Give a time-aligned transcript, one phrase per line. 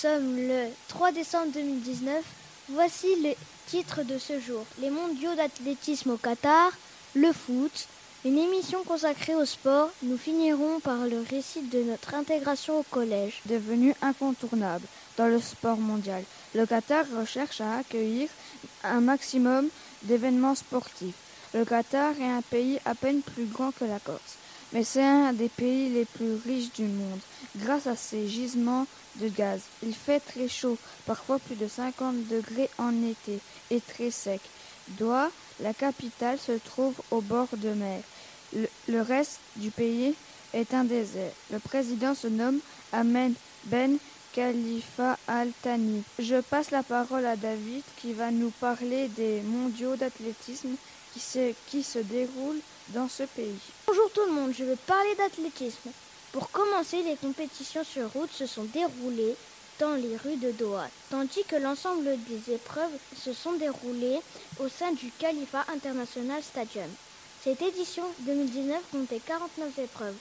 [0.00, 2.24] sommes le 3 décembre 2019.
[2.70, 3.36] Voici les
[3.66, 4.64] titres de ce jour.
[4.80, 6.70] Les mondiaux d'athlétisme au Qatar,
[7.14, 7.86] le foot,
[8.24, 9.90] une émission consacrée au sport.
[10.02, 13.42] Nous finirons par le récit de notre intégration au collège.
[13.44, 14.86] Devenu incontournable
[15.18, 16.22] dans le sport mondial,
[16.54, 18.30] le Qatar recherche à accueillir
[18.84, 19.68] un maximum
[20.04, 21.16] d'événements sportifs.
[21.52, 24.38] Le Qatar est un pays à peine plus grand que la Corse,
[24.72, 27.20] mais c'est un des pays les plus riches du monde
[27.56, 29.60] grâce à ses gisements de gaz.
[29.82, 34.40] Il fait très chaud, parfois plus de 50 degrés en été, et très sec.
[34.98, 35.30] Doha,
[35.60, 38.00] la capitale, se trouve au bord de mer.
[38.88, 40.14] Le, reste du pays
[40.52, 41.32] est un désert.
[41.52, 42.58] Le président se nomme
[42.92, 43.32] Ahmed
[43.64, 43.98] Ben
[44.32, 46.02] Khalifa Al-Thani.
[46.18, 50.70] Je passe la parole à David qui va nous parler des mondiaux d'athlétisme
[51.12, 52.60] qui se déroulent
[52.94, 53.58] dans ce pays.
[53.86, 55.90] Bonjour tout le monde, je vais parler d'athlétisme.
[56.32, 59.34] Pour commencer, les compétitions sur route se sont déroulées
[59.78, 64.20] dans les rues de Doha, tandis que l'ensemble des épreuves se sont déroulées
[64.58, 66.88] au sein du Khalifa International Stadium.
[67.42, 70.14] Cette édition 2019 comptait 49 épreuves,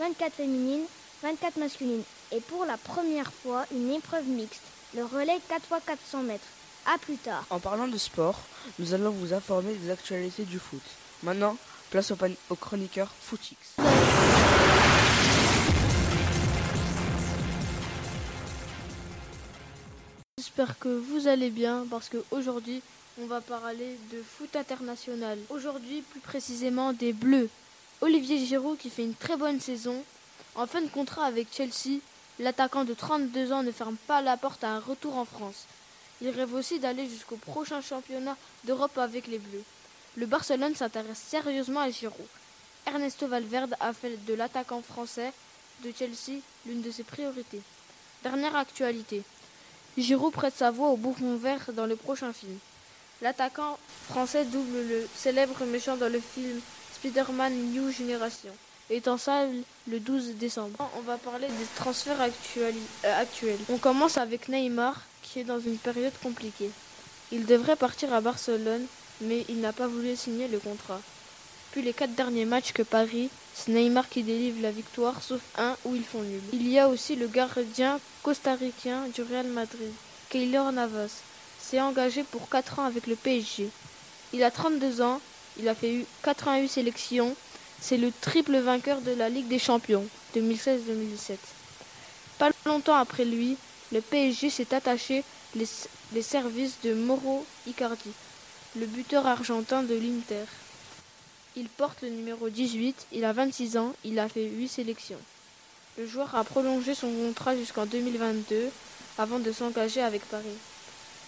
[0.00, 0.84] 24 féminines,
[1.22, 2.02] 24 masculines
[2.32, 4.62] et pour la première fois une épreuve mixte,
[4.94, 6.44] le relais 4x400 mètres.
[6.86, 7.44] A plus tard.
[7.50, 8.38] En parlant de sport,
[8.78, 10.82] nous allons vous informer des actualités du foot.
[11.22, 11.56] Maintenant,
[11.90, 13.56] place au, chroniqueur Footix.
[20.38, 22.82] J'espère que vous allez bien parce qu'aujourd'hui
[23.20, 25.38] on va parler de foot international.
[25.48, 27.48] Aujourd'hui plus précisément des Bleus.
[28.00, 30.02] Olivier Giroud qui fait une très bonne saison.
[30.54, 32.00] En fin de contrat avec Chelsea,
[32.38, 35.64] l'attaquant de 32 ans ne ferme pas la porte à un retour en France.
[36.20, 39.64] Il rêve aussi d'aller jusqu'au prochain championnat d'Europe avec les Bleus.
[40.16, 42.26] Le Barcelone s'intéresse sérieusement à Giroud.
[42.86, 45.32] Ernesto Valverde a fait de l'attaquant français
[45.84, 47.60] de Chelsea l'une de ses priorités.
[48.22, 49.22] Dernière actualité.
[49.98, 52.58] Giroud prête sa voix au bouffon vert dans le prochain film.
[53.20, 53.78] L'attaquant
[54.08, 56.60] français double le célèbre méchant dans le film
[56.94, 58.52] Spider-Man New Generation,
[58.88, 59.52] est en salle
[59.88, 60.90] le 12 décembre.
[60.96, 63.58] On va parler des transferts euh, actuels.
[63.68, 66.70] On commence avec Neymar, qui est dans une période compliquée.
[67.32, 68.86] Il devrait partir à Barcelone,
[69.20, 71.00] mais il n'a pas voulu signer le contrat.
[71.72, 75.76] Puis les quatre derniers matchs que Paris, c'est Neymar qui délivre la victoire, sauf un
[75.84, 76.40] où ils font nul.
[76.52, 79.92] Il y a aussi le gardien costaricain du Real Madrid,
[80.30, 81.22] Keylor Navas,
[81.60, 83.68] s'est engagé pour 4 ans avec le PSG.
[84.32, 85.20] Il a 32 ans,
[85.58, 87.34] il a fait 88 sélections,
[87.80, 90.06] c'est le triple vainqueur de la Ligue des Champions
[90.36, 91.36] 2016-2017.
[92.38, 93.56] Pas longtemps après lui,
[93.92, 95.24] le PSG s'est attaché
[95.54, 98.10] les, services de Mauro Icardi,
[98.78, 100.44] le buteur argentin de l'Inter.
[101.56, 105.18] Il porte le numéro 18, il a 26 ans, il a fait 8 sélections.
[105.96, 108.68] Le joueur a prolongé son contrat jusqu'en 2022
[109.16, 110.58] avant de s'engager avec Paris.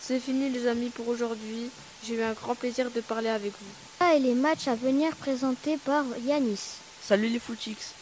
[0.01, 1.71] C'est fini les amis pour aujourd'hui.
[2.05, 4.07] J'ai eu un grand plaisir de parler avec vous.
[4.15, 6.77] Et les matchs à venir présentés par Yanis.
[7.03, 7.95] Salut les footix.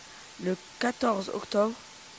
[0.43, 1.73] Le 14 octobre,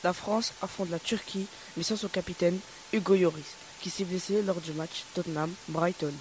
[0.04, 2.58] la France affronte la Turquie, mais sans son capitaine
[2.94, 6.14] Hugo Lloris, qui s'est blessé lors du match Tottenham-Brighton.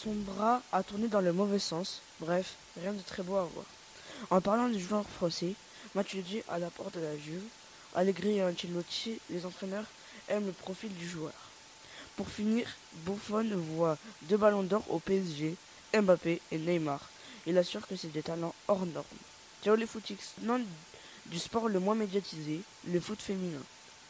[0.00, 2.02] Son bras a tourné dans le mauvais sens.
[2.20, 3.66] Bref, rien de très beau à voir.
[4.30, 5.54] En parlant du joueur français,
[5.96, 7.42] Matuidi à la porte de la Juve,
[7.96, 9.86] Allegri et Ancelotti, les entraîneurs,
[10.28, 11.32] aiment le profil du joueur.
[12.14, 12.68] Pour finir,
[13.04, 13.98] Buffon voit
[14.28, 15.56] deux ballons d'or au PSG,
[15.92, 17.00] Mbappé et Neymar.
[17.44, 19.04] Il assure que c'est des talents hors normes.
[19.64, 20.60] Ciao les footix, nom
[21.26, 23.62] du sport le moins médiatisé, le foot féminin.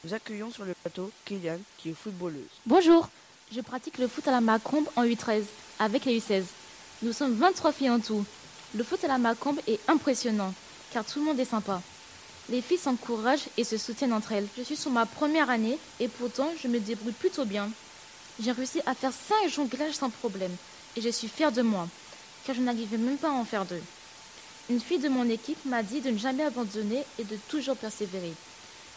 [0.05, 2.61] Nous accueillons sur le plateau Kylian qui est footballeuse.
[2.67, 3.09] Bonjour,
[3.55, 5.43] je pratique le foot à la Macombe en U13
[5.79, 6.45] avec les U16.
[7.03, 8.25] Nous sommes 23 filles en tout.
[8.75, 10.53] Le foot à la Macombe est impressionnant
[10.93, 11.81] car tout le monde est sympa.
[12.51, 14.49] Les filles s'encouragent et se soutiennent entre elles.
[14.57, 17.71] Je suis sur ma première année et pourtant je me débrouille plutôt bien.
[18.43, 20.55] J'ai réussi à faire 5 jonglages sans problème
[20.97, 21.89] et je suis fière de moi,
[22.45, 23.83] car je n'arrivais même pas à en faire deux.
[24.71, 28.33] Une fille de mon équipe m'a dit de ne jamais abandonner et de toujours persévérer.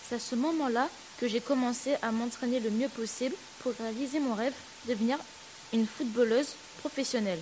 [0.07, 0.89] C'est à ce moment-là
[1.19, 4.53] que j'ai commencé à m'entraîner le mieux possible pour réaliser mon rêve
[4.85, 5.17] de devenir
[5.73, 7.41] une footballeuse professionnelle.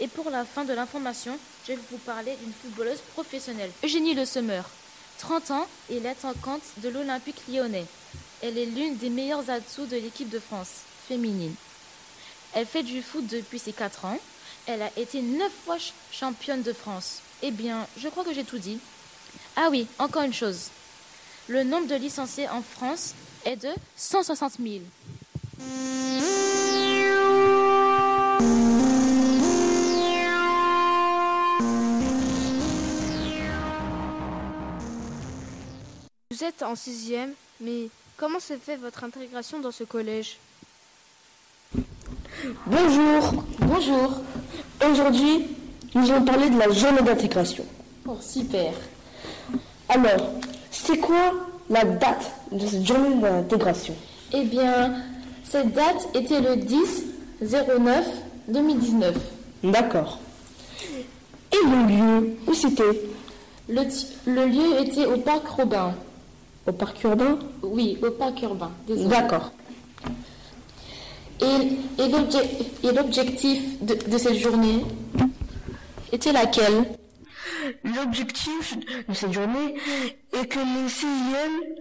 [0.00, 4.24] Et pour la fin de l'information, je vais vous parler d'une footballeuse professionnelle, Eugénie Le
[4.24, 4.68] Semeur.
[5.18, 7.86] 30 ans et l'attaquante de l'Olympique lyonnais.
[8.42, 11.54] Elle est l'une des meilleures atouts de l'équipe de France féminine.
[12.54, 14.18] Elle fait du foot depuis ses 4 ans.
[14.66, 15.76] Elle a été 9 fois
[16.10, 17.20] championne de France.
[17.42, 18.78] Eh bien, je crois que j'ai tout dit.
[19.56, 20.70] Ah oui, encore une chose.
[21.48, 23.14] Le nombre de licenciés en France
[23.44, 24.80] est de 160 000.
[36.30, 37.30] Vous êtes en sixième,
[37.60, 40.38] mais comment s'est fait votre intégration dans ce collège
[42.66, 43.44] Bonjour.
[43.60, 44.20] Bonjour.
[44.90, 45.46] Aujourd'hui,
[45.94, 47.64] nous allons parler de la journée d'intégration.
[48.06, 48.72] Oh, super.
[49.88, 50.32] Alors,
[50.70, 51.34] c'est quoi
[51.70, 53.94] la date de cette journée d'intégration?
[54.32, 54.94] Eh bien,
[55.52, 57.04] cette date était le 10
[57.42, 58.06] 09
[58.48, 59.14] 2019.
[59.64, 60.18] D'accord.
[61.52, 63.02] Et le lieu Où c'était?
[63.68, 63.82] Le,
[64.26, 65.94] le lieu était au parc Robin.
[66.66, 67.38] Au parc urbain?
[67.62, 68.70] Oui, au parc urbain.
[68.88, 69.52] D'accord.
[71.40, 71.44] Et,
[72.02, 72.48] et l'obje-
[72.84, 74.84] et l'objectif de, de cette journée
[76.12, 76.84] était laquelle?
[77.84, 78.76] L'objectif
[79.08, 79.74] de cette journée
[80.32, 81.71] est que les sixièmes,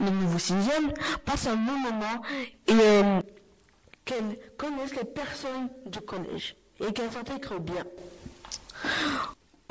[0.00, 0.92] les nouveaux sixièmes,
[1.24, 2.22] passent un bon moment
[2.66, 3.20] et euh,
[4.04, 6.56] qu'elles connaissent les personnes du collège
[6.86, 7.84] et qu'elles s'intègrent bien.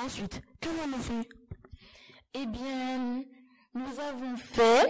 [0.04, 1.30] Ensuite, qu'avons-nous fait?
[2.34, 3.24] Eh bien,
[3.74, 4.88] nous avons fait,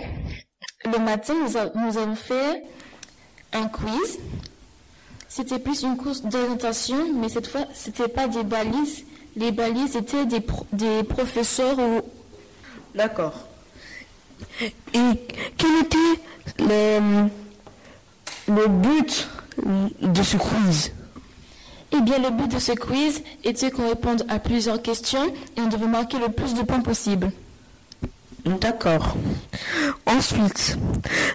[0.86, 2.64] le matin, nous, nous avons fait
[3.54, 4.20] un quiz.
[5.28, 9.04] C'était plus une course d'orientation, mais cette fois, c'était pas des balises.
[9.36, 12.02] Les balises étaient des, pro- des professeurs ou
[12.96, 13.34] D'accord.
[14.94, 15.00] Et
[15.58, 16.22] quel était
[16.60, 17.28] le,
[18.48, 19.28] le but
[20.02, 20.92] de ce quiz?
[21.92, 25.68] Eh bien, le but de ce quiz était qu'on réponde à plusieurs questions et on
[25.68, 27.32] devait marquer le plus de points possible.
[28.46, 29.16] D'accord.
[30.06, 30.78] Ensuite,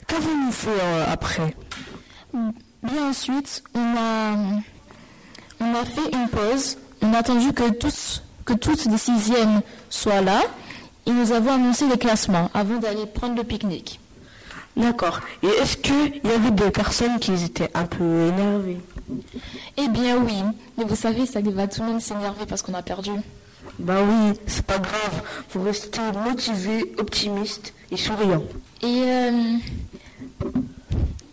[0.06, 1.54] qu'avons-nous fait euh, après?
[2.82, 4.34] Bien ensuite, on a,
[5.60, 6.78] on a fait une pause.
[7.02, 10.42] On a attendu que tous, que toutes les sixièmes soient là
[11.10, 13.98] et nous avons annoncé les classements avant d'aller prendre le pique-nique.
[14.76, 15.20] D'accord.
[15.42, 18.78] Et est-ce qu'il y avait des personnes qui étaient un peu énervées?
[19.76, 20.36] Eh bien oui,
[20.78, 23.10] mais vous savez, ça va tout le monde s'énerver parce qu'on a perdu.
[23.78, 25.22] Bah oui, c'est pas grave.
[25.48, 28.44] Faut rester motivé, optimiste et souriant.
[28.82, 29.56] Et euh,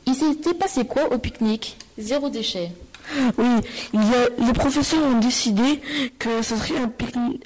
[0.08, 1.78] il s'était passé quoi au pique-nique?
[2.00, 2.72] Zéro déchet.
[3.38, 3.46] Oui,
[3.94, 5.82] il y a, les professeurs ont décidé
[6.20, 6.80] que ce serait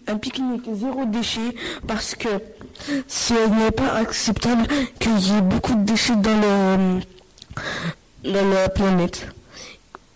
[0.08, 1.56] un pique-nique, zéro déchet
[1.88, 2.30] parce que
[3.08, 4.66] ce n'est pas acceptable
[5.00, 7.00] qu'il y ait beaucoup de déchets dans,
[8.24, 9.28] dans la planète.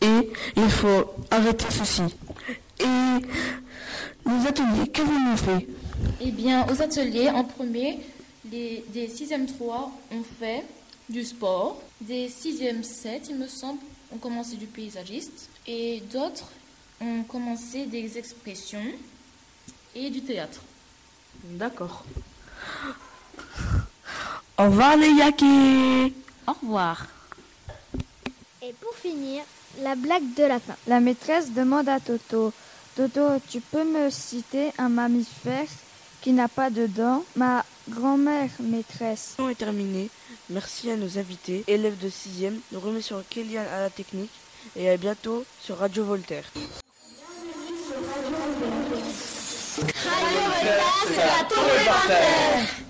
[0.02, 2.04] Et il faut arrêter ceci.
[2.80, 2.84] Et
[4.26, 5.68] les ateliers, qu'avons-nous fait?
[6.22, 8.00] Eh bien, aux ateliers, en premier,
[8.52, 10.64] les, des 6e 3 ont fait
[11.10, 11.82] du sport.
[12.02, 13.80] Des 6e 7, il me semble,
[14.16, 15.50] ont commencé du paysagiste.
[15.68, 16.50] Et d'autres
[17.02, 18.86] ont commencé des expressions
[19.94, 20.62] et du théâtre.
[21.44, 22.06] D'accord.
[24.58, 26.14] Au revoir les yakis
[26.48, 27.08] Au revoir.
[28.62, 29.44] Et pour finir,
[29.84, 30.76] la blague de la fin.
[30.88, 32.54] La maîtresse demande à Toto
[32.96, 35.68] Toto, tu peux me citer un mammifère
[36.22, 37.26] qui n'a pas de dents?
[37.36, 39.36] Ma grand-mère, maîtresse.
[39.38, 40.10] est terminée.
[40.50, 42.60] Merci à nos invités, élèves de 6e.
[42.72, 44.32] Nous remercions Kélian à la technique
[44.76, 46.46] et à bientôt sur Radio Voltaire.